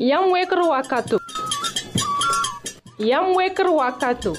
[0.00, 1.18] Yam weker wakato.
[2.98, 4.32] Yam weker wakato.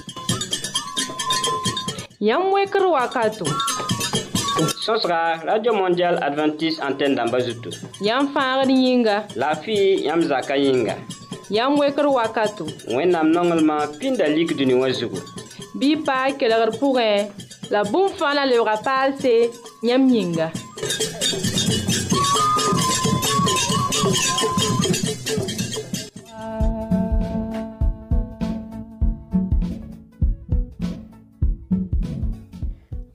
[2.19, 3.45] Yam weker wakato.
[4.81, 7.69] Sosra, Radio Mondial Adventist Antenne d'Ambazoutou.
[8.01, 9.27] Yam fangar yinga.
[9.35, 10.95] La fille Yam zaka yinga.
[11.51, 12.65] Yam weker wakato.
[12.89, 15.21] Wenam nongelman pindalik duni wazugu.
[15.77, 17.29] Bi pa kelar pourre.
[17.69, 19.51] La boum fan la le rapal se
[19.83, 20.49] Yam yinga.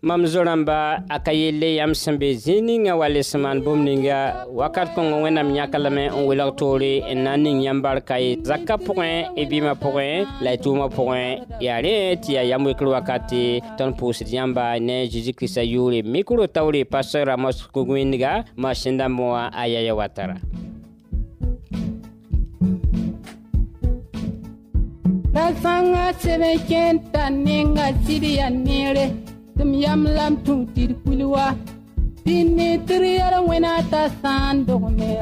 [0.07, 4.47] Mam zo-rãmba a ka yelle yãmb sẽn be zĩig ninga wa les maan bũmb ninga
[4.55, 8.39] wakat kõngo wẽnnaam yãka lame n welg toore n na n ning yãmb barka ye
[8.47, 11.25] zakã pʋgẽ y bɩɩmã pʋgẽ la y tʋʋmã pʋgẽ
[11.67, 13.43] yaa rẽ tɩ yaa yam wekr wakate
[13.79, 19.67] tõnd pʋʋsd yãmba ne zeezi kiristã yʋʋre mikro taoore pastor ramos kug-wẽndga masẽn-dãmbẽ wã a
[19.67, 20.37] yaya watara.
[25.35, 29.26] Rasãngã sebe kenta nenga sɩdya neere
[29.57, 31.47] tɩm yam lam tũ tɩd kul wa.
[32.25, 33.05] Tɩ ne tɩr
[33.49, 34.57] wẽna t'a sã n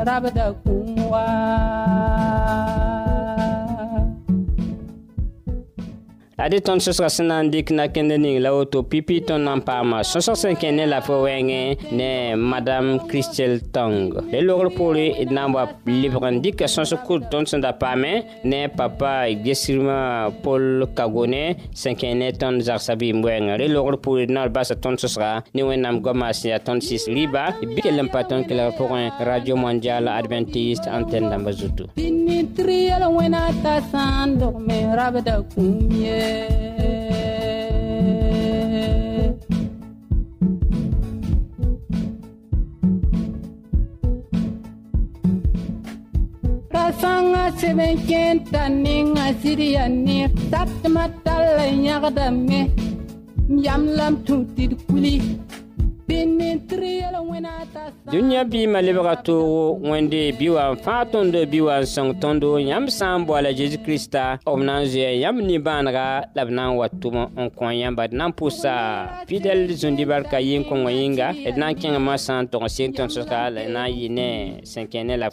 [0.08, 0.94] rabda kũum
[6.36, 7.70] ade tõnd sõsga sẽn na n dɩk
[8.42, 13.60] la woto pipi tõnd na n paama sõsg sẽn la fo wɛɛngẽ ne madam christel
[13.74, 14.10] tong.
[14.32, 16.66] Le logr poore d na n wa lebg n dɩka
[17.30, 17.72] tõnd sẽn da
[18.44, 19.26] ne papa
[20.42, 24.52] pol kagone sẽn kẽ ne tõnd zagsã bɩɩm wɛɛngã re logr poore d na d
[24.52, 28.08] basa tõnd sõsga ne wẽnnaam sẽn yaa tõnd sɩs rɩba bɩ kell n
[29.24, 34.76] radio mondial adventiste antenne dãmba zutu tɩ ne tɩr yɛl wẽna t'a sã n dogme
[34.98, 36.23] rabda kũum
[46.74, 52.60] Rasanga sebenken taning asiriani satmatala nyagadame
[53.66, 55.16] yamlam tutir kuli.
[58.12, 61.58] Dũniyã bɩɩmã lebga toogo wẽnde bɩ wa n fãag tõnd bɩ
[63.26, 64.24] boala zeezi kiristã
[64.58, 68.04] b na n zoya yãmb nimbãanega la b na n wa tʋm n kõ yãmba
[68.10, 68.74] d na n pʋsa
[69.28, 69.60] fidɛl
[73.54, 74.28] la na n yɩ ne
[74.70, 75.28] sẽn kẽ la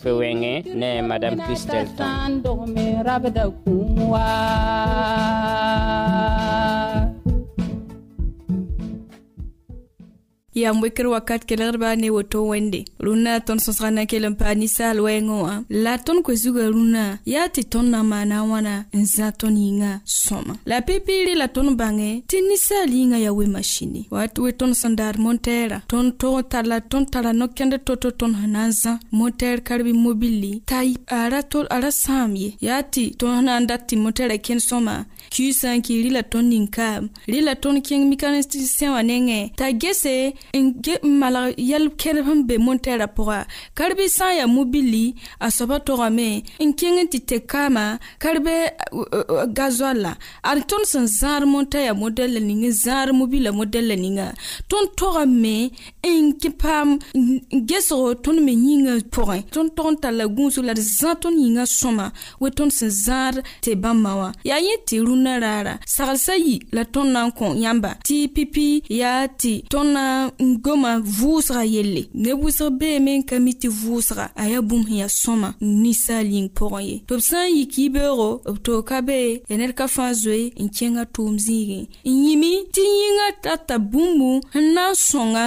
[10.54, 14.54] sã yam wekr wakat kelgdbã ne woto wẽnde rũnnã tõnd sõsga na kell n paa
[14.54, 18.86] ninsaal wɛɛngẽ wã la tõnd koe zugã rũnnã yaa tɩ tõnd na n maana wãna
[18.94, 23.46] n zã tõnd yĩngã sõma la pipiire la tõnd bãngẽ tɩ ninsaal yĩngã yaa we
[23.48, 28.36] masini wat we tõnd sẽn daar montɛɛrã tõnd tog talla tõnd tara no-kẽnd to-to tõnd
[28.42, 33.36] sẽn na n zã montɛɛr karbi mobili t'a a ra sãam ye yaa tɩ tõnd
[33.40, 37.04] sẽn na n dat tɩ montɛɛrã kẽnd sõma kiisã n kɩ rɩ la tõnd nin-kaam
[37.32, 42.28] rɩ la tõnd kẽng mikanistisẽ wã nengẽ t'a gese n ge n malg yɛl kẽdb
[42.28, 43.40] sẽn be montɛɛrã pʋga
[43.78, 48.54] karbi sã n yaa mobili a soaba togame n kẽng tɩ tek kaama karbe
[49.58, 53.96] gazoala ad tõnd sẽn zãad montã yaa modɛl la ning n zãad mobila modɛl la
[53.96, 54.28] ninga
[54.70, 55.72] tõnd togame
[56.04, 60.74] n paam n gesgo tõnd me yĩngã pʋgẽ tõnd tog n tar la gũusu la
[60.74, 64.96] d zã tõnd yĩngã sõma we tõnd sẽn zãad tɩ bãmbã wã yaa yẽ tɩ
[65.08, 69.90] rũnã raara saglsã yi la tõnd na n kõ yãmba tɩ pipi yaa tɩ tõnd
[69.96, 74.62] na n goma vʋʋsga yelle neb wʋsg beeme n ka mi tɩ vʋʋsga a yaa
[74.62, 78.58] bũmb sẽn yaa sõma ninsaal yĩng pʋgẽ ye tɩ b sã n yik yibeoogo b
[78.66, 82.82] toog ka be ya ned ka fãa zoe n kẽnga tʋʋm zĩigẽ n yĩmi tɩ
[82.82, 85.46] yĩngã tata bũmbu n na n sõnga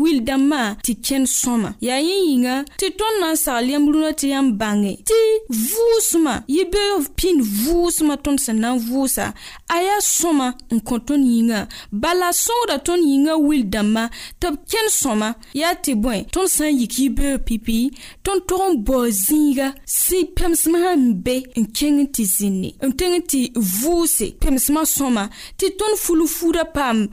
[0.00, 4.10] wil dãmbã tɩ kẽnd sõma yaa yẽ yĩnga tɩ tõnd na n sagl yãmb rũnã
[4.18, 5.18] tɩ yãmb bãnge tɩ
[5.50, 9.26] vʋʋsmã yibeoog pĩnd vʋʋsmã tõnd sẽn na n vʋʋsa
[9.68, 11.60] a yaa sõma n kõ tõnd yĩngã
[11.92, 13.62] bala sõngda tõnd yĩngã wil
[13.98, 14.10] dãmbã
[14.40, 17.78] tɩ b kẽnd sõma yaa tɩ bõe tõnd sã n yik yibeoog pipi.
[18.24, 22.90] Tõnd tog n bao zĩiga sɩ pemsmã sãn n be n kẽng tɩ zĩnne n
[22.98, 23.40] teng tɩ
[23.80, 25.28] vʋʋse pemsmã sõma
[25.58, 27.08] tɩ tõnd fulfuudã paam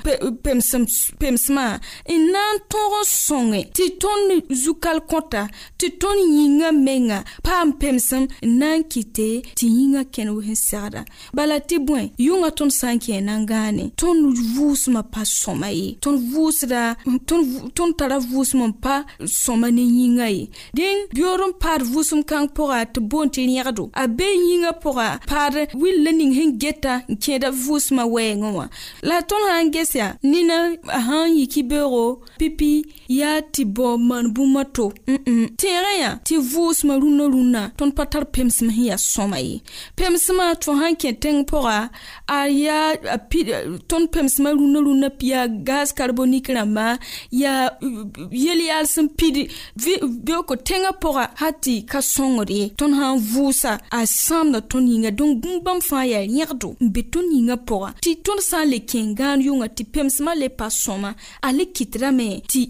[1.20, 1.66] pemsmã
[2.06, 5.48] n na n tõog n sõnge tɩ tõnd zukal kõta
[5.80, 11.06] tɩ tõnd yĩngã menga paam pemsem n na n kɩte tɩ yĩngã kẽnd wẽn segda
[11.34, 15.70] bala tɩ bõe yʋngã tõnd sã n kẽ na n gãane tõnd vʋʋsmã pa sõma
[15.72, 15.96] ye.
[16.04, 16.96] Tõnd vʋʋsda bada
[17.76, 20.48] tõnd tara vʋʋsem pa sõma ne yĩngã ye.
[20.76, 23.42] Dẽn beoor n paad vʋʋsem kãng pʋga tɩ boon tɩ
[23.94, 28.66] a bee yĩngã pʋga paad will la ning sẽn geta n kẽeda vʋʋsmã wɛɛngẽ wã
[29.04, 30.76] la tõnd sã n ges yaa nina
[31.08, 34.92] sãn yiki beoogo pipi yaa tɩ bao maan bũmb a to
[35.60, 39.62] tẽegã yã tɩ vʋʋsmã rũnã rũnã tõnd pa tar pemsem sẽn yaa sõma ye
[39.96, 41.78] pemsmã tɩ sãn kẽ tẽng pʋga
[42.28, 42.96] a yaa
[43.90, 46.98] tõnd pemsmã rũnã rũnã yaa gaz carbonique rãmba
[47.32, 47.70] yaa
[48.32, 49.50] yel yaal sẽn pid
[50.26, 55.12] beoko tẽngã pʋga ha tɩ ka sõngd ye tõnd sãn vʋʋsa a sãamda tõnd yĩnga
[55.18, 58.70] donc bũmb bãmb fãa yaa rẽgdo n be tõnd yĩngã pʋga tɩ tõnd sã n
[58.72, 62.62] le kẽ gãan yʋngã tɩ pemsmã le pa sõma a le kɩtdame tɩ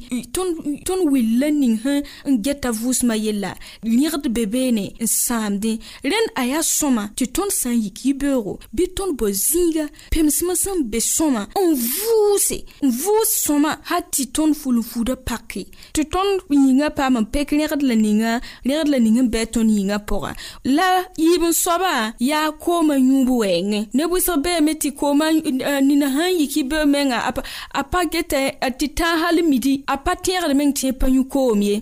[0.85, 6.29] tõnd will la ning sẽn n geta vʋʋsmã yella rẽgd be beene n sãamdẽ rẽnd
[6.35, 10.83] a yaa sõma tɩ tõnd sã n yik yibeoogo bɩ tõnd bao zĩiga pemsmã sẽn
[10.91, 15.65] be sõma n vʋʋse n vʋʋs sõma ha tɩ tõnd fulum-fuudã pake.
[15.93, 18.31] Tɩ tõnd yĩngã paam n pek rẽgd la ninga
[18.65, 20.31] rẽgd la ning n bɩ tõnd yĩngã pʋga
[20.77, 20.87] la
[21.17, 25.25] yiib n soaba yaa koomã yũub wɛɛngẽ ne wɩsg beeme tɩ koomã
[25.87, 27.19] nina sãn yik yibeoog menga.
[27.73, 28.39] A pa geta
[28.79, 31.81] tɩ tãag hal midi a pa tẽegd meng tɩ pa yũ koom ye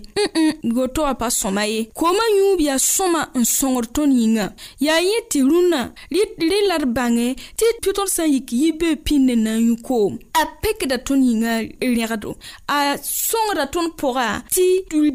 [0.76, 4.46] woto wã pa sõma ye koomã yũub yaa sõma n sõngd tõnd yĩngã
[4.80, 5.80] yaa yẽ tɩ rũnã
[6.12, 9.66] rɩ la d bãnge tɩ tɩ tõnd sã n yik yibeoog pĩnd n na n
[9.68, 11.52] yũ koom a pekda tõnd yĩngã
[11.96, 12.30] rẽgdo
[12.68, 14.64] a sõngda tõnd pʋga tɩ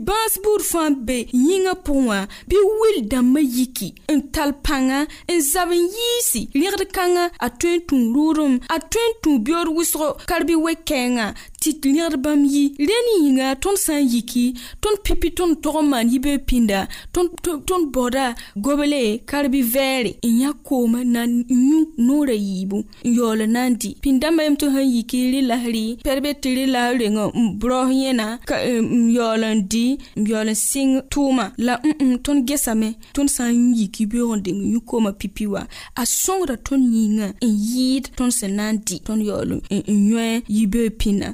[0.08, 3.90] bãas buud fãa be yĩngã pʋgẽ wã bɩ wil dãmbã yiki.
[4.16, 8.78] N tall pãnga n zab n yiisi rẽgd kãngã a tõe n tũ rʋʋdem a
[8.92, 11.28] tõe n tũ beood wʋsg karbɩ wɛ-kɛɛngã
[11.64, 12.64] tɩ rẽgd bãmb yi.
[12.90, 14.46] Rẽnd yĩnga tõnd sã n yiki
[14.82, 20.52] tõnd pipi tõnd tog n maan yibeoog pĩnda tõnd baooda gobele karbɩ vɛɛre n yã
[20.68, 25.18] koomã na yũ noorã yiibu n yaool na n di pĩn-dãmbã yem tɩ sãn yiki
[25.34, 30.26] rɩ lasrɩ pɛd tɩ rɩ la reng n bros yẽna n yaool n di n
[30.30, 34.62] yaool n sɩng tʋʋma la mm tõnd gesame tõnd sã n yik yibeoog n deng
[34.74, 35.66] yũ koomã pipi wa.
[35.96, 40.42] A sõngda tõnd yĩngã n yɩɩd tõnd sẽn na n di tõnd yaool n yõe
[40.48, 41.34] yibeoog pĩnã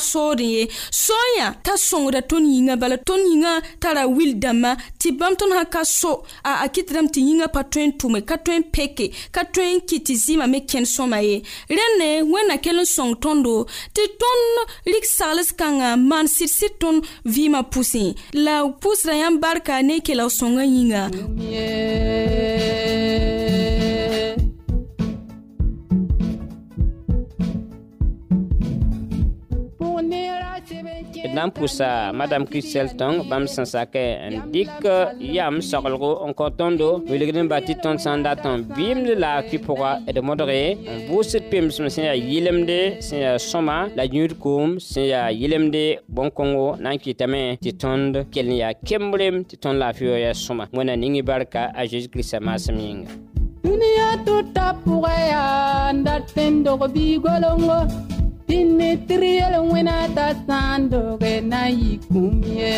[0.01, 0.63] soodẽ ye.
[0.91, 5.65] Soyã t'a sõngda tõnd yĩngã bala tõnd yĩngã tara wil dãmbã tɩ bãmb tõnd sã
[5.69, 9.43] ka so a kɩtdame tɩ yĩngã pa tõe n tʋme ka tõe n peke ka
[9.53, 13.67] tõe n kɩ tɩ zɩɩmã me kẽnd sõma ye rẽnne wẽnna kell n sõng tõndo
[13.95, 14.45] tɩ tõnd
[14.91, 18.05] rɩk sagls kãngã maan sɩd-sɩd tõnd vɩɩmã pʋsẽ
[18.45, 21.03] la pʋsda yãmb barka ne kelg sõngã yĩnga
[31.31, 33.65] d na n pʋsa madam kristel tõng bãmb sẽn
[35.35, 39.57] yam soglgo n kõ tõndo wilgd n ba tõnd sã n dat n bɩɩmd laafɩ
[39.65, 42.79] pʋga d modge n vʋʋsd pemsem sẽn yaa yɩlemde
[43.97, 45.83] la yũud koom sẽn yaa yɩlemde
[46.15, 48.51] bõn-kõngo na n kɩtame tɩ tõnd kell
[51.79, 53.11] a zeezi kiristã maasem yĩnga
[54.25, 56.27] tuta pʋgã yaa n dat
[58.51, 62.75] Tini triyel wena ta sandoge na yikumye.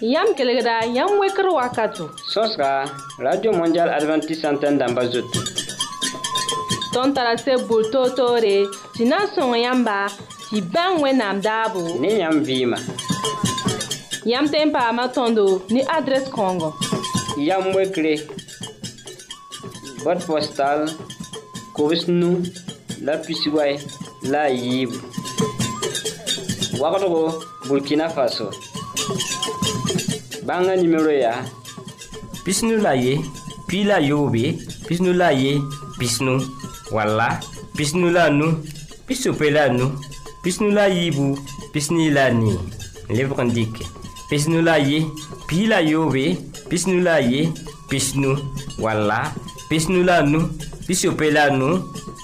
[0.00, 2.14] Yam kelegra, yam wekro wakato.
[2.30, 2.86] Sos ka,
[3.18, 5.42] Radio Mondial Adventist Santen damba zotou.
[6.92, 10.06] Ton tarase boul to tore, si nan son yamba,
[10.46, 11.98] si ban we nam dabu.
[11.98, 12.78] Ne yam vima.
[14.24, 16.70] Yãmb tõe n paama tõndo ne adrɛs kãongo
[17.48, 18.14] yam wekre
[20.04, 20.80] bot postal
[21.76, 22.30] kobs nu
[23.06, 23.76] la pisiway
[24.32, 24.96] la a yiibu
[26.80, 27.22] wagdgo
[27.68, 28.48] burkina faso.
[30.46, 31.44] Bãngã nimero yaa
[32.44, 33.20] pisnu la ye
[33.68, 34.56] pi la yoobe
[34.88, 35.60] pisnu la ye
[35.98, 36.34] pisnu
[36.92, 37.40] walla
[37.76, 38.46] pisnu la nu
[39.06, 39.86] pisope la nu
[40.42, 41.38] pisnu la yiibu
[41.72, 42.58] pisni la nii
[43.16, 43.84] lebg n dɩke
[44.34, 44.98] pisnu la ye
[45.46, 46.34] pi la yoobe
[46.68, 47.40] pisnu la ye
[47.90, 48.30] pisnu
[48.82, 49.30] walla
[49.70, 50.40] pisnu la nu
[50.86, 51.68] pisope la nu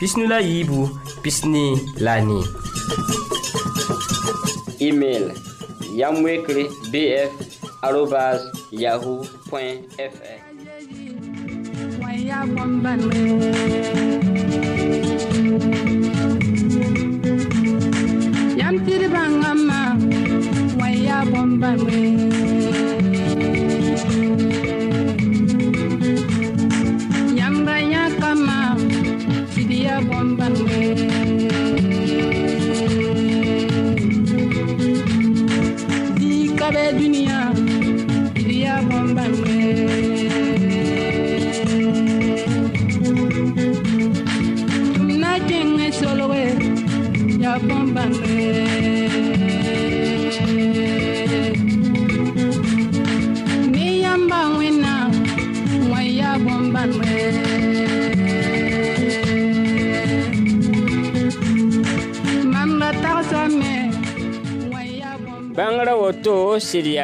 [0.00, 0.90] pisnu la yiibu
[1.23, 2.47] pisni la nii
[4.88, 5.31] email
[5.95, 7.31] yamwekre bf
[7.87, 10.38] arobas yahoo fr.
[18.59, 19.95] Yam tiri bangama
[21.07, 22.50] ya bomba mwe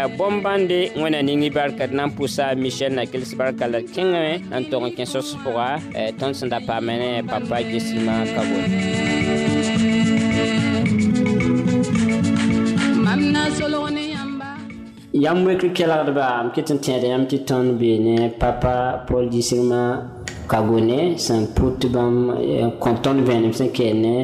[0.06, 4.62] yaa bõn-bãnde wẽna ning barka d na n pʋsa michɛl nakels barka la kẽngame n
[4.70, 5.68] tog n kẽ sos pʋga
[6.18, 8.66] tõnd sẽn da paame ne papa gesima ka bone
[15.25, 18.75] yam wekr kelgdba m ket n tẽed yãmb tɩ tõnd be ne papa
[19.08, 19.82] paul disgmã
[20.50, 22.18] kagone sẽn pʋt bãmb
[22.82, 24.16] kõ tõnd vẽenem sẽn keel ne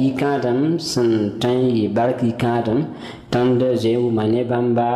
[0.00, 2.80] yikãadem sẽn tõe n yɩ bark yikãadem
[3.32, 4.88] tõnd zoe n wʋma ne bãmba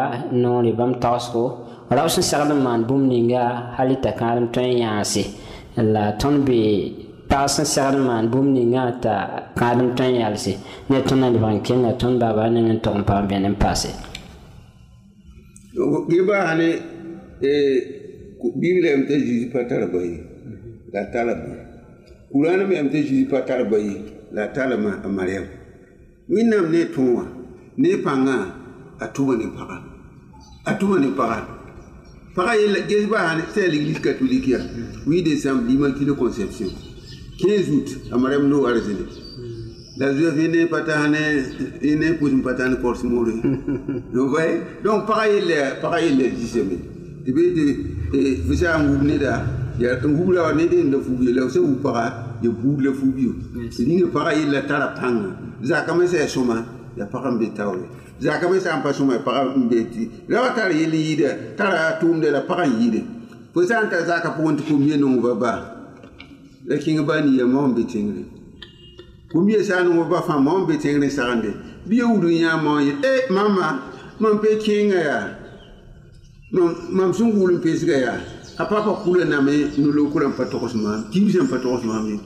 [0.42, 1.44] noore bãmb tagsgo
[1.96, 3.44] rao sẽn segd n maan bũmb ninga
[3.76, 4.64] hal t'a kãadem tõe
[5.80, 6.60] n la tõnd be
[7.30, 9.14] pag sẽn segd n maan bũmb ninga t'a
[9.58, 10.16] kãadem tõe n
[10.90, 13.46] ne tõnd na lebg n kenga tõnd baaba ning n tog n pag n bẽnd
[13.52, 13.90] n paase
[16.10, 16.68] Giba hani
[18.62, 19.86] Biblia m t'a Jésus pa tara
[21.28, 21.52] la ba
[22.32, 23.94] Kurana me m t'a Jésus pa tara bayi
[24.32, 24.44] la
[25.04, 25.44] a Mariam.
[26.32, 27.41] Wẽnnaam ne wã
[27.78, 28.54] ne pãngã
[29.00, 29.82] a tʋma ne paga.
[30.64, 31.48] A tʋma ne paga.
[32.34, 34.58] Paga yella gesba hani c'est l'église catholique ya.
[35.06, 36.68] 8 décembre l'immaculée conception.
[37.38, 39.06] 15 août a Mariam no arzini
[39.96, 41.42] la juif ne pata ne
[41.82, 43.32] yi ne pus pata ne kors mori
[44.12, 44.60] vous voyez?
[44.84, 46.78] Donc pareil le pareil le diseme
[47.26, 47.54] de be
[48.12, 49.44] de visa ngub ne da
[49.80, 53.32] ya ngub la ne de le fubi le se u para ya bu le fubi
[53.70, 55.36] c'est dingue pareil la tara panga.
[55.62, 56.64] Za kama se soma
[56.96, 57.86] ya pagam be tawle
[58.20, 60.10] zaka be san pasuma pagam be ti.
[60.28, 63.04] La tar yeli yide tara tum de la pagam yide.
[63.52, 65.94] Fo san ta zaka pon tu kumye no baba
[66.64, 68.24] la king ba ni ya mom be tingre
[69.32, 71.54] kumye san no baba fa mom be tingre sarande
[71.86, 73.82] bi wudu nya mo ye eh mama
[74.18, 75.38] mam pe kinga ya.
[76.52, 78.14] Mam mam sungulum pesga ya.
[78.58, 82.20] A papa kula na me nulo kula patokosma kimse patokosma me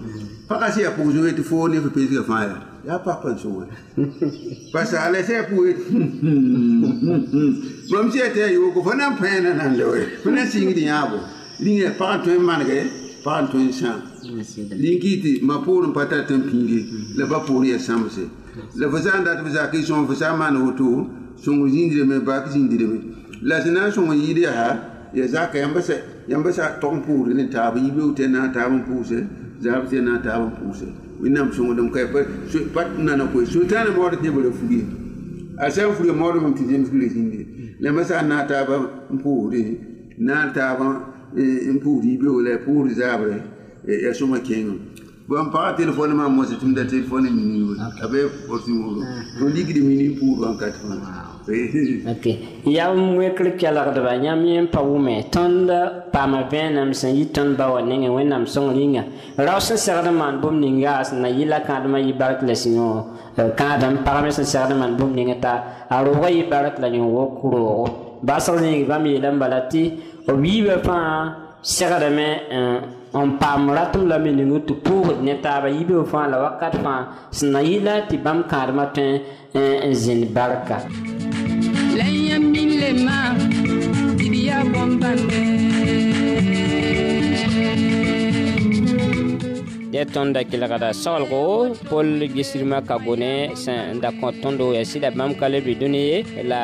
[0.48, 2.56] pakasi ya pozo et fo ne pe pesga fa ya.
[2.86, 3.66] Ya pa konsowe.
[4.72, 5.76] Pasa alese pou et.
[7.90, 10.06] Blom se te yo ko fana pen nan nan lewe.
[10.22, 11.18] Fana sing di yabo.
[11.58, 12.86] Linge pa to en manage,
[13.24, 14.02] pa to en san.
[14.22, 16.86] Lingi ti ma pour pata tan pingi.
[17.16, 18.28] Le ba pour ye samse.
[18.76, 21.08] Le fasan dat fasan ki son fasan man hoto.
[21.42, 23.00] Son zindire me ba ki zindire me.
[23.42, 25.10] La sina son yide ha.
[25.12, 25.94] Ya zaka yambasa
[26.28, 29.26] yambasa ton pour ni tabu yibe utena tabu puse.
[29.60, 30.86] Zabu tena tabu puse.
[31.20, 32.20] winam sungu dum kay pa
[32.74, 34.84] pat nana ko sultana mo wada jebele fugi
[35.58, 37.46] a sen fugi mo wada mum ti jem fugi sindi
[37.80, 38.76] le masa na ta ba
[39.10, 39.80] mpuri
[40.18, 40.88] na ta ba
[41.36, 43.42] eh, mpuri be wala puri zabre
[43.86, 44.74] eh, ya suma kenga.
[45.28, 49.02] Bon pa telefone ma mo se tumda telefone mini wo abe porti mo
[49.40, 50.80] mini pour en quatre
[52.12, 52.26] ok.
[53.58, 54.66] Kelgdba yãmb yẽ
[56.12, 59.02] pa vẽenem sẽn yɩ tõnd ba wa nengẽ wẽnnaam sõng rĩnga
[59.36, 62.78] rao sẽn segd n maan bũmb ninga sẽn na yɩla kãadmã yɩ bark la sẽn
[63.58, 65.54] kãadem pagme sẽn segd n maan bũmb ninga t'a
[65.88, 67.86] a roogã yɩ bark la yõ wok roogo
[68.22, 69.82] basg ning bãmb yeela n bala tɩ
[70.40, 72.28] b yiibã fãa segdame
[73.26, 77.00] n paam ratɩm la me ning tɩ pʋʋsd ne taaba yibe fãa la wakat fãa
[77.36, 79.08] sẽn na yɩla tɩ bãmb kãadmã tõe
[79.90, 80.76] n zĩnd barka
[81.98, 83.18] la yãmb min le ma
[84.18, 85.55] tɩ d yaa bõn-bãnge
[89.96, 91.42] ya tõnd da kelgda saglgo
[91.88, 96.04] pol gisrmã ka gone sẽn da kõ tõndo ya sɩda bãmb ka le bɩ dũni
[96.50, 96.62] la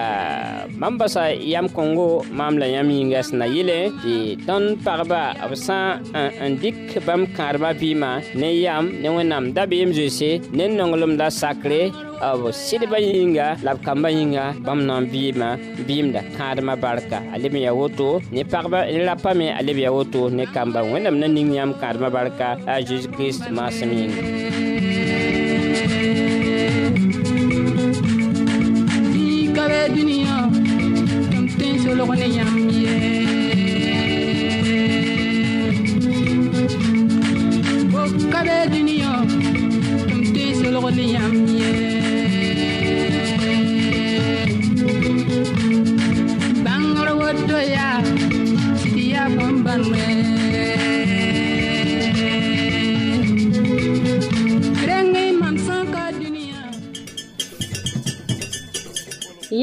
[0.80, 2.08] bãmb basa yam kõngo
[2.38, 4.14] maam la yãmb yĩnga sẽn na yɩle tɩ
[4.46, 5.78] tõnd pagba b sã
[6.50, 8.10] n dɩk bãmb kãadmã vɩɩmã
[8.40, 11.82] ne yam ne wẽnnaam dabeem zoese ne nonglem la sakre
[12.22, 15.48] b sɩdbã yĩnga la b kambã yĩnga bãmb na n vɩɩmã
[15.86, 17.18] vɩɩmda kãadmã barka.
[17.34, 20.80] A leb n ya woto ne pagba ne rapame a leb ya woto ne kamba.
[20.90, 22.48] Wẽnnaam na ning yãmb kãadmã barka.
[22.66, 24.71] A zeezi kirist maasem yĩnga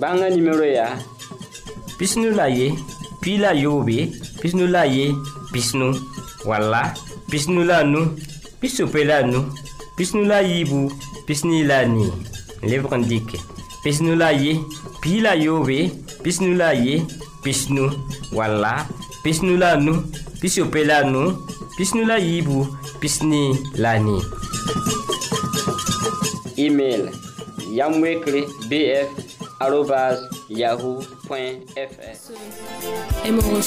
[0.00, 0.98] bãnga nimero yaa
[1.98, 2.66] pisnu la ye
[3.22, 3.96] pi la yoobe
[4.40, 5.14] pisnu la ye
[5.52, 5.86] pisnu
[6.48, 6.82] walla
[7.30, 8.00] pisnu la nu
[8.60, 9.38] pisope la nu
[9.96, 10.92] pisnu la yiibu
[11.26, 12.12] pisni la nii
[12.68, 13.38] lebg n dɩke
[13.82, 14.52] pisnu la ye
[15.00, 15.78] pi la yoobe
[16.22, 16.94] pisnu la ye
[17.44, 17.84] pisnu
[18.36, 18.72] walla
[19.24, 19.92] pisnu la nu
[20.40, 21.22] pisope la nu
[21.76, 22.66] pisnu la yiibu
[23.00, 23.42] pisni
[23.82, 24.22] la nii
[26.56, 27.02] email
[27.78, 29.25] yamwekre bf
[29.60, 31.42] arobas yahoo fr
[33.24, 33.62] et mon.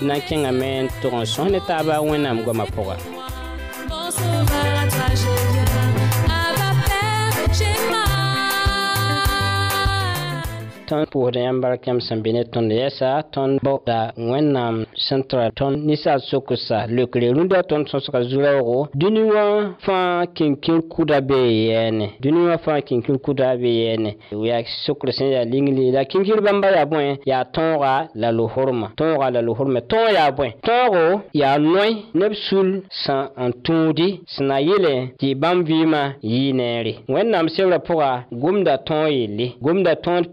[0.00, 2.96] D na n kẽngame n tʋg n sõs ne taaba wẽnnaam goamã pʋga
[10.94, 15.82] tõnd pʋʋsd yãmb barkẽm sẽn be ne tõnd yɛsa tõnd bada wẽnnaam sẽn tara tõnd
[15.88, 19.44] ninsaal soksa lekre rũndã tõnd sõsga zu-raoogo dũni wã
[19.84, 24.10] fãa kẽn-kẽn kuda bee yɛɛne dũni wã fãa kẽn-kẽn kuda bee yɛɛne
[24.48, 27.16] yaa sokr sẽn lingli la kẽn-kẽr bãmba yaa bõe
[28.22, 31.04] la lohormã tõoga la lohormã tõog yaa bõe tõogo
[31.40, 32.68] yaa noy neb sul
[33.02, 37.46] sẽn n tũudi sẽn na yɩle tɩ bãmb vɩɩmã yɩɩ neere wẽnnaam
[38.42, 40.30] gomda tõog yelle gomda tõod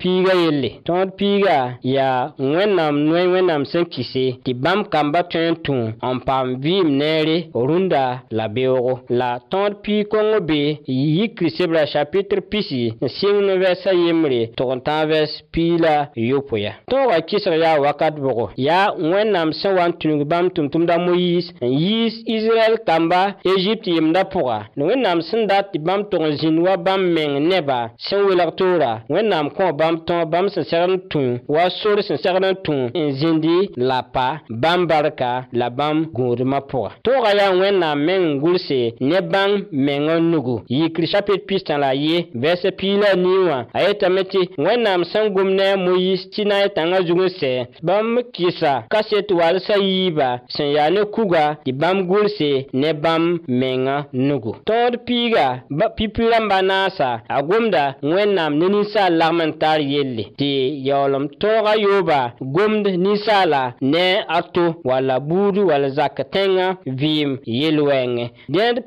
[0.88, 5.74] tõod piiga yaa wẽnnaam noy wẽnnaam sẽn kɩse tɩ bãmb kamba tõe n tũ
[6.14, 8.06] n paam vɩɩm neere rũndã
[8.38, 13.92] la beoogo la tõod pii kõngo be yikri sebra chapitr pisi n sɩng ne vɛsa
[14.04, 18.92] yembre tʋg n tãag vɛs pii la yopo ya tõoga kɩsg yaa wakat bʋgo yaa
[19.12, 20.52] wẽnnaam sẽn wa n tũnug bãmb
[21.12, 26.36] n yiis israɛl kamba ezipt yemdã pʋga ne wẽnnaam sẽn dat tɩ bãmb tʋg n
[26.40, 30.90] zĩnd wa bãmb meng neba sẽn welg toora wẽnnaam kõ bãmb tõog bãmb sẽn segd
[30.92, 31.22] n tũ
[31.54, 33.58] wa sor sẽn segd n tũ n zĩndi
[33.90, 34.28] la pa
[34.64, 40.08] bãmb barka la bãmb gũudmã pʋga tʋʋga yaa wẽnnaam meng n gʋlse ne bãmb meng
[40.20, 40.56] n nugu.
[40.70, 45.34] Yikri chapit pistã la ye vɛsɛ pii la nii wã a yetame tɩ wẽnnaam sẽn
[45.34, 47.52] gom ne a moyiis tɩ na n tãngã zug n sɛ
[47.84, 53.98] bãmb kɩsa kaset walsa yiiba sẽn yaa ne kuga tɩ bãmb gʋlse ne bãmb mengã
[54.14, 54.52] nugu.
[54.68, 60.21] Tõod piiga ba- pipi rãmba naasa a gomda wẽnnaam ne ninsaal lagm n tar yelle
[60.38, 60.50] tɩ
[60.88, 62.20] yaoolem tõoga yooba
[62.56, 62.86] gomd
[63.82, 67.32] ne a to walla buud walla zak tẽngã vɩɩm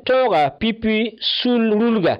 [0.07, 1.61] tõoga pipi sul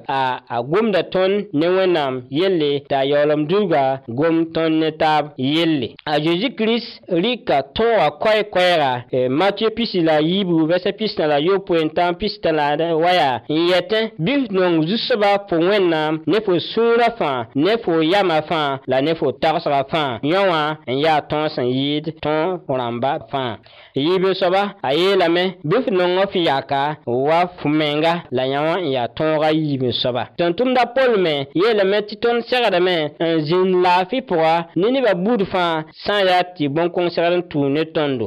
[0.07, 3.47] a a gomda tõnd ne wẽnnaam yelle t'a yaoolem
[5.37, 5.87] yelle.
[6.05, 10.91] A zeezi kirist rɩka tõoga koɛɛ-koɛɛga eh, mathieu pisi la yiibu vɛsɛ
[11.27, 11.39] la
[12.95, 13.41] waya.
[13.49, 18.01] N yɛtẽ bɩ nong zu-soaba fo wẽnnaam ne fo
[18.87, 20.19] la ne fo tagsga fãa.
[20.31, 23.57] Yõ wã n yaa tõog sẽn yɩɩd tõog rãmba fãa.
[23.95, 25.87] Yiibe soaba a yeelame bɩ f
[26.31, 30.23] f yaka wa f menga la yã n yaa tõoga yiibe soaba.
[30.37, 35.83] Tʋm-tʋmda pol me yeelame tɩ tõnd segdame n zĩnd laafɩ pʋga ne nebã buud fãa
[36.03, 38.25] sã n yaa tɩ bõn-kõng segd n tũud ne tõndo.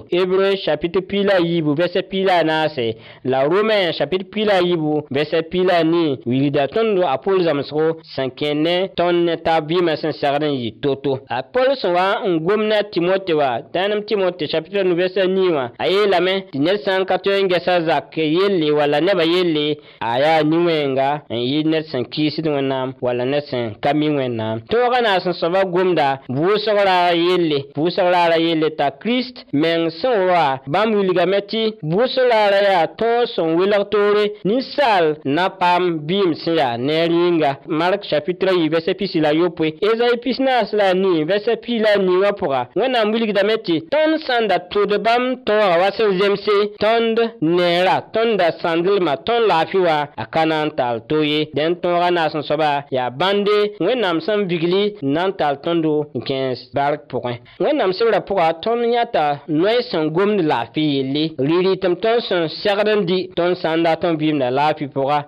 [0.64, 4.54] Chapitre pii la a yiibu vɛsɛ pii la a naase la romain chapitre pii la
[4.58, 6.18] a yiibu vɛsɛ pii la a nii.
[6.26, 10.42] Wilgda tõndo a pol zãmsgo sẽn kẽ ne tõnd ne taab vɩɩmã sẽn segd
[10.82, 14.94] to-to a pol sẽn wa n gom ne a timote wa tãnem timote chapitre nu
[14.94, 18.70] vɛsã nii wã a yeelame tɩ ned sã n ka tõe n gɛsa zak yelle
[18.72, 23.74] walla nebã yelle a yaa nin-wẽnga n yɩ ned sẽn kɩɩsd wẽnnaam walla ned sẽn
[23.82, 28.90] ka mi wẽnnaam tõogã na sẽn soaba gomda vʋʋsg raara yelle vʋʋsg raara yelle t'a
[28.90, 35.16] kirist meng sẽn wa bãmb wilgame tɩ vʋʋsg raara yaa tõog sẽn welg toore ninsaal
[35.24, 40.16] na paam bɩɩm sẽn yaa neer yĩnga mark chapitre yi vɛsɛ pisi la yopoe ezayi
[40.22, 43.54] pis na naas la a nii vɛsɛ pii la a nii wã pʋga wẽnnaam wilgdame
[43.66, 47.16] tɩ tõnd sãn da tʋʋd bãmb tõoga wa sẽn zemse tõnd
[47.56, 51.72] neera tõnd da sãndelmã tõnd laafɩ wa a ka na n tall to ye dẽn
[51.82, 56.20] tõoga naas n soaba yaa bãnde wẽnnaam sẽn vigli n na n tall tõndo n
[56.28, 59.26] kẽes bark pʋgẽ wẽnnaam sebrã pʋga tõnd yãta
[59.58, 64.18] noɛ sẽn gomd laafɩ yelle rɩ-rɩtm tõnd sẽn segd n dɩ tõnd sãn dat n
[64.20, 65.18] vɩɩmda laafɩ pʋga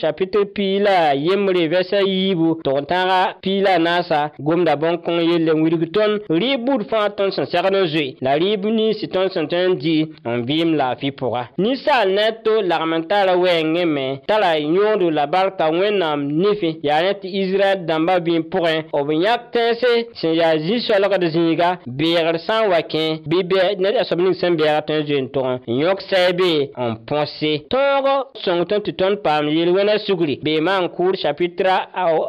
[0.00, 3.74] chapitre pii la yembre vɛsa yiibu tʋg tãaga pii la
[4.06, 7.86] naasa gomda bõn-kõng yelle n wilg tõnd rɩɩb bud fãa tõnd sẽn segd n
[8.24, 12.60] la rɩɩb ninsɩ tõnd sẽn tõe n dɩ n vɩɩm laafɩ pʋga ninsaal ne to
[12.62, 17.86] lagm n tara wɛɛngẽ me tara yõodo la barka wẽnnaam nifẽ yaa ne tɩ israɛl
[17.88, 23.20] dãmbã bɩ pʋgẽ b yãk tẽese sẽn yaa zĩ-soalgd zĩiga beegr sã n wa kẽ
[23.26, 23.38] bɩ
[23.78, 26.92] ned a soab ning sẽn beega tõe n zoe n tʋgẽ n yõk sɛɛbe n
[27.06, 27.52] põse
[29.26, 30.38] paam yel-wẽna sugri.
[30.44, 31.76] Bee maan kʋʋr chapitra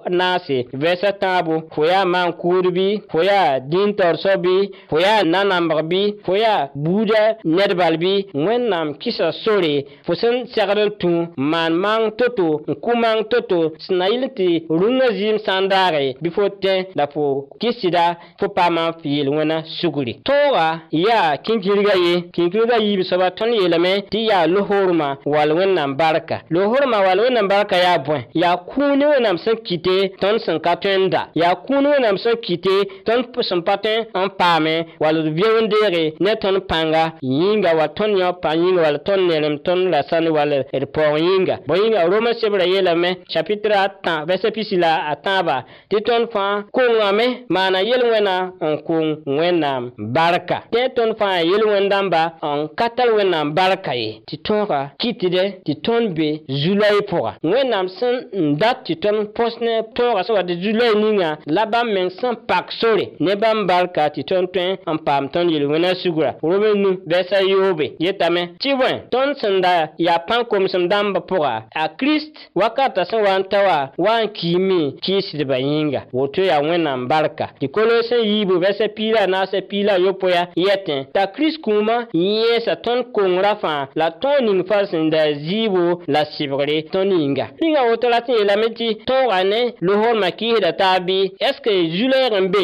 [0.10, 4.56] naase vɛsa tãabo fo yaa maan kuudbi fo yaa dĩin taorsb-bɩ
[4.90, 7.22] fo yaa nanãmbg-bɩ fo yaa buuda
[7.56, 8.14] ned bal-bɩ
[8.46, 9.74] wẽnnaam kɩsa sore
[10.06, 14.06] fo sẽn segd d tũ n maan maang to-to n kũ maang to-to sẽn na
[14.14, 14.48] yɩl tɩ
[14.80, 17.24] rũngã zɩɩm sã n daage bɩ fo tẽ la fo
[17.62, 18.06] kɩsda
[18.40, 23.92] fo pa maan f yeel wẽna sugri tõoga yaa kĩn-kĩrgã ye kĩn-kĩrgã yiib-soaba tõnd yeelame
[24.12, 29.38] tɩ yaa lohoormã wall wẽnnaam barka lohoormã wall wẽnnaam barka yaa bõe yaa kũune wẽnnaam
[29.44, 32.76] sẽn kɩte tõnd sẽn ka tõe n da yaa kũune wẽnnaam sẽn kɩte
[33.08, 37.72] tõnd sẽn pa tõe n paame wall d vɩ n deege ne tõnd pãnga yĩnga
[37.80, 41.56] wa tõnd yõ pa yĩnga wall tõnd nerem tõnd la sãn wall d paoog yĩnga
[41.68, 46.28] bõ yĩnga roma sebrã yeelame chapitra a tã vɛsa pisi la a tãaba tɩ tõnd
[46.34, 50.58] fãa kongame maana yel-wẽna n kong wẽnnaam barka.
[50.72, 55.74] Tẽ tõnd fãa yel wẽn-dãmba n ka tar wẽnnaam barka ye tɩ tõoga kɩtdɛ tɩ
[55.86, 56.30] tõnd be
[56.62, 60.94] zulai pʋga wẽnnaam sẽn n dat tɩ tõnd põs ne tõoga sẽn wa tɩ zulai
[61.02, 63.06] ninga la bãmb meng sẽn pak sore.
[63.20, 66.34] Ne bãmb barka tɩ tõnd-tõe n paam tõnd yel wẽna sugra.
[66.42, 71.54] Rob nu vɛsa yoobe yetame tɩ bõe tõnd sẽn da yaa pãn komsem dãmbã pʋga
[71.76, 76.62] a kirist wakata sẽn wa n ta wa wa n kiime kiisdbã yĩnga woto yaa
[76.62, 81.62] wẽnnaam barka tɩ kolo sẽn yiibu vɛsa piila naasã piila yopo ya yɛtẽ t'a kirist
[81.62, 87.12] kũumã yẽesa tõnd kongrã fãa la tõog ning fãa sẽn da ziibo la sɩbgre tõnd
[87.12, 91.18] yĩnga rĩnga woto ra sẽn yeelame tɩ tõoga ne lohormã kiisda taa bɩ
[91.50, 92.64] ɛsk zu-lɛɛg n be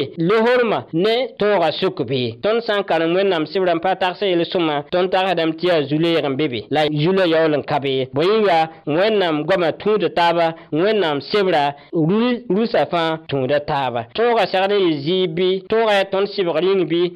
[0.94, 5.54] ne tõoga sʋk be tõnd sã n karem wẽnnaam sɩbrã pa tagsã yel-sõma tõnd tagsdame
[5.62, 10.54] yaa n be la zu-la yaool n ka be bõe yĩnga wẽnnaam goamã tũuda taaba
[10.72, 11.76] wẽnnaam sebra
[12.56, 13.18] rusa fãa
[13.68, 14.02] taaba
[14.52, 16.04] segd n yɩ bɩ yaa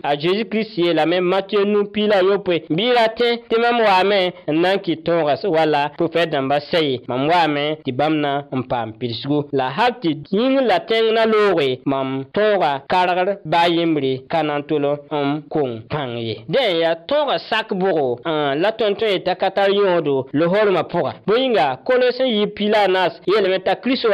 [0.03, 4.73] a zeezi kirist yeelame matɩyo nu piila yopoe bɩ ra tɩ mam waame n na
[4.75, 4.79] n
[5.55, 7.77] wala profɛt dãmbã sɛ ye mam waame
[8.21, 8.61] na n
[9.51, 10.79] la hal tɩ yĩng la
[11.37, 16.35] looge mam tõoga kargr baa yembre ka na n tol n kong pãng ye
[16.81, 16.95] yaa
[17.49, 18.07] sak bʋgo
[18.61, 22.87] la tõnd tõe t'a ka tar yõodo lohormã pʋga bõe yĩnga kolos n yɩ piila
[22.87, 24.05] nas yeelame t'a kirist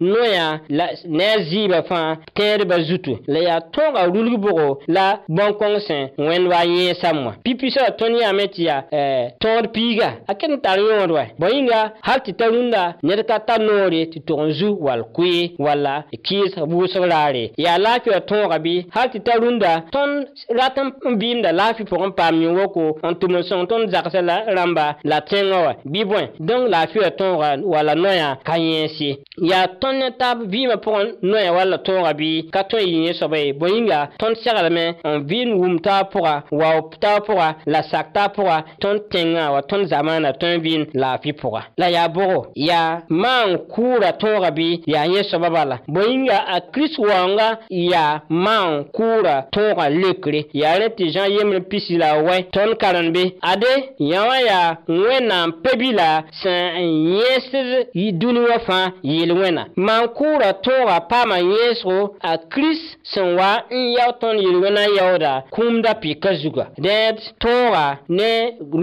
[0.00, 0.60] noyã
[1.18, 6.46] ne a zɩɩbã fãa tẽedbã zutu la yaa tõoga rulg bʋgo la bõn-kõng sẽn wẽnd
[6.48, 6.58] wa
[9.98, 13.60] wã a ket n tar yõod wa yĩnga hal tɩ ta rũndã ned ka tar
[13.60, 14.06] noore
[14.88, 15.94] wall koe walla
[16.26, 20.26] kɩɩs wʋsg raare yaa laafɩ wã tõoga bɩ hal tɩ ta rũndã tõnd
[20.58, 24.20] rat n bɩɩmda laafɩ pʋgẽ n paam yẽ woko n tʋm n sõng tõnd zagsã
[24.56, 25.72] rãmba la tẽngã wa.
[25.92, 29.12] Bɩ bõe dõnc laafɩ wã tõoga walla noyã ka yẽes ye
[29.50, 33.38] yaa tõnd ne taab vɩɩmã pʋgẽ noyã walla tõoga bɩ ka tõe yɩ yẽ soaba
[33.38, 36.68] ye bõe yĩnga tõnd segdame n vɩɩm wʋm taa pʋga wa
[37.00, 41.60] taa pʋga la sak pʋga tõnd tẽngã wa tõnd zamaana tõe n vɩɩm laafɩ pʋga
[41.78, 46.60] la yaa bʋgo yaa maan kʋʋra tõoga bɩ yaa yẽ soaba bala bõe yĩnga a
[46.72, 50.44] kirist waoongã yaa maan kʋʋra tõoga lekre.
[50.54, 55.52] Yaa rẽ tɩ zã yembr pisi la wɛ tõnd karenbe ade yã wã yaa wẽnnaam
[55.62, 56.76] pe-bila sẽn
[57.14, 57.54] yẽesd
[58.20, 64.12] dũni wã fãa yel-wẽna maan kʋʋra tõoga paama yẽesgo a kirist sẽn wa n yao
[64.20, 68.30] tõnd yel-wẽna yaooda kũumda pɩka zuga dẽed tõoga ne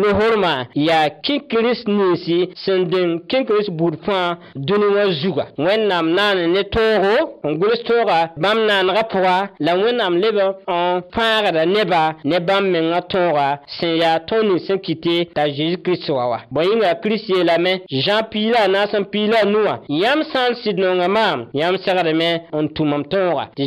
[0.01, 6.61] lohormã yaa kẽ-kirist ninsi sẽn deng kẽ-kirist bud fãa dũni wã zuga wẽnnaam naan ne
[6.75, 12.67] tõogo n gʋls tõoga bãmb naanegã pʋga la wẽnnaam leb n fãagda neba ne bãmb
[12.73, 16.95] mengã tõoga sẽn yaa tõnd ning sẽn kɩte t'a zeezi kirist wa wa bõe yĩnga
[17.01, 17.73] kirist yeelame
[18.05, 22.29] zã piila a naas n piila nuwã yãmb sã n sɩd nonga maam yãmb segdme
[22.53, 23.63] n tʋm m tõoga tɩ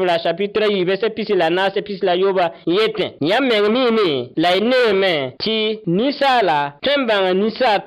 [0.00, 4.56] sebra chapitre a yiibɛsã pisi la naasã pisi la yoba yetẽ yãmb meng miime la
[4.56, 7.80] y neeme tɩ ninsaala tõe n bãnga ninsaal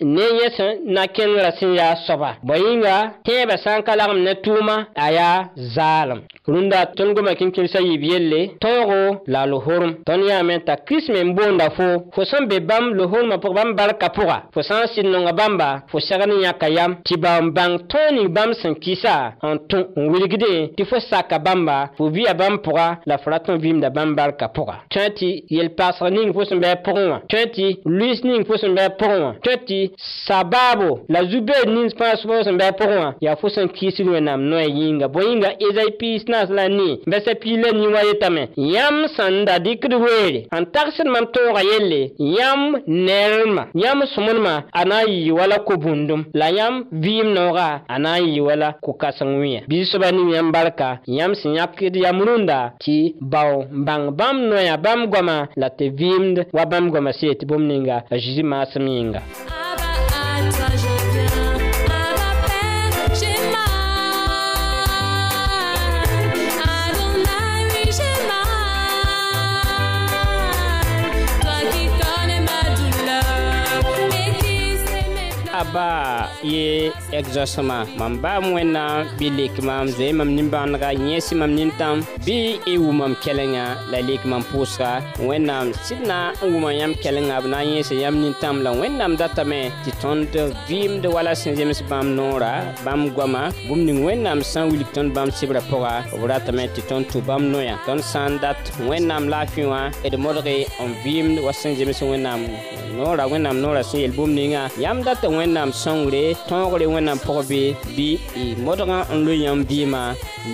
[0.00, 4.06] ne yẽ na kẽngrã sẽn yaa soaba bõe yĩnga tẽebã sã n a
[7.16, 7.32] goma
[8.60, 11.20] tõogo la lohorem tõnd yãame t'a kirist me
[11.76, 11.86] fo.
[12.14, 14.86] Fo sẽn be bãmb lohormã pʋg bãmb barka pʋga fo sã n
[15.90, 17.78] fo segd n bãng
[21.26, 25.08] saka bãmba fo vɩa bãmb pʋga la fo rat n vɩɩmda bãmb barka pʋga tõe
[25.18, 28.74] tɩ yel-paasg ning fo sẽn bɩ a pʋgẽ wã tõe tɩ luis ning fo sẽn
[28.74, 29.78] bɩ a pʋgẽ wã tõe tɩ
[30.26, 34.06] sabaabo la zu-beed ning fãa fo sẽn bɩ a pʋgẽ wã yaa fo sẽn kɩɩsd
[34.12, 38.02] wẽnnaam noɛ yĩnga bõe yĩnga ezai piis naas la ne bɛsɛ pii la nin wa
[38.08, 44.54] yetame yãmb sẽn da dɩkd weere n tagsd mam toogã yelle yãmb nɛrmã yãmb sõmdmã
[44.72, 48.72] a na n yɩ wala ko-bũndum la yãmb vɩɩm noogã a na n yɩ wala
[48.82, 52.96] ko-kãseng wẽ bi-soabã ning yãmb barka yãmb sẽn yãkd yam rũndã tɩ
[53.32, 57.66] bao bãng bãmb noyã bãmb goamã la tɩ vɩɩmd wa bãmb goamã see tɩ bũmb
[57.70, 59.20] ninga a zeezi maasem yĩnga
[75.60, 78.84] aba ye exaucement mam ba mwen na
[79.18, 83.98] bilik mam ze mam nimban ra nyesi mam nintam bi e wu mam kelenga la
[84.08, 84.90] lik mam pusa
[85.28, 88.70] wenam sidna wu yam kelenga na nyesi yam nintam la.
[88.76, 92.52] Wenam data me ti ton de vim de wala sin jemes bam nora
[92.84, 96.04] bam gwama bum ni wenam san wilik ton bam sibra pora.
[96.20, 100.16] Vrata me ti ton tu bam noya ton san dat wenam la fiwa e de
[100.16, 102.40] modre on vim de wasin jemes wenam
[102.96, 107.62] noora wẽnnaam noora sẽn yel bũmb ningã yãmb datɩ wẽnnaam sõngre tõogre wẽnnaam pʋg be
[107.96, 108.08] bɩ
[108.42, 110.02] y modgã n loe yãmb bɩɩmã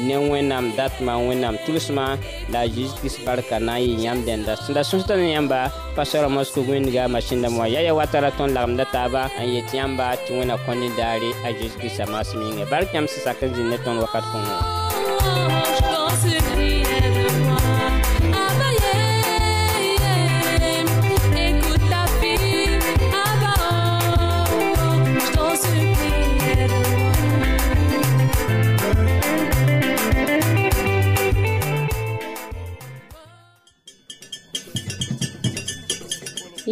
[0.07, 2.07] ne wẽnnaam datmã wẽnnaam tʋlsmã
[2.53, 5.71] la a zeezi kirist barka na n yɩ yãmb dẽnda sẽn da sõsda ne yãmba
[5.97, 10.57] pasora mosco wẽndga masĩnda wã yaya watara tõnd lagemda taaba n yet yãmba tɩ wẽna
[10.67, 14.01] kõ nindaare a zeezi kiristã maasem yĩnga bark yãmb sẽn sak n zĩnd ne tõnd
[14.03, 14.82] wakat kõngẽ wã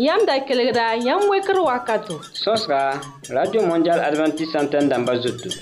[0.01, 2.23] Yam da kelegra, yam weker wakato.
[2.33, 5.53] Sos ka, Radio Mondial Adventist Santen damba zotou.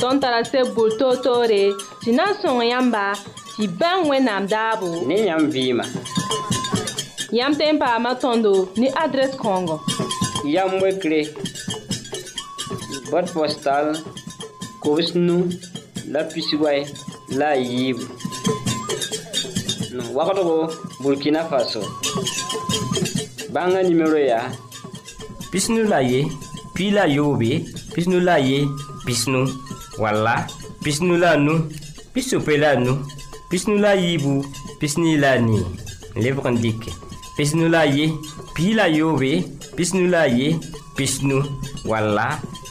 [0.00, 1.72] Ton tarase boul to to re,
[2.02, 3.14] si nan son yamba,
[3.54, 5.06] si ben we nam dabou.
[5.06, 5.84] Ne yam vima.
[7.30, 9.80] Yam tempa matondo, ni adres kongo.
[10.44, 11.20] Yam wekre,
[13.10, 13.94] bot postal,
[14.82, 15.46] kowes nou,
[16.10, 16.82] la pisiway,
[17.38, 17.98] la yib.
[20.16, 20.56] Wakato go,
[21.00, 21.82] Burkina Faso.
[23.54, 24.50] bãngã nimero yaa
[25.52, 26.20] pisnu la ye
[26.74, 27.50] pi la yoobe
[27.94, 28.58] pisnu la ye
[29.06, 29.40] pisnu
[30.02, 30.34] walla
[30.82, 31.54] pisnu la nu
[32.12, 32.92] pisope la nu
[33.50, 34.32] pisnu la yiibu
[34.80, 35.64] pisni la nii
[36.22, 36.90] lebg n dɩke
[37.36, 38.04] pisnu la ye
[38.54, 39.30] pi la yoobe
[39.76, 40.48] pisnu la ye
[40.96, 41.36] pisnu
[41.90, 42.26] walla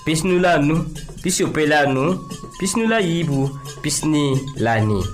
[0.06, 0.76] pisnu la nu
[1.24, 2.04] pisope la nu
[2.60, 3.40] pisnu la yiibu
[3.84, 4.24] pisni
[4.66, 5.06] la nii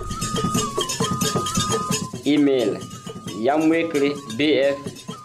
[2.34, 2.72] email
[3.46, 4.99] yamwekre bf